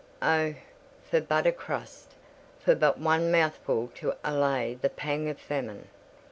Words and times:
Oh, 0.23 0.55
for 1.03 1.21
but 1.21 1.45
a 1.45 1.51
crust! 1.51 2.15
for 2.57 2.73
but 2.73 2.97
one 2.97 3.31
mouthful 3.31 3.91
to 3.97 4.15
allay 4.23 4.73
the 4.81 4.89
pang 4.89 5.29
of 5.29 5.37
famine! 5.39 5.89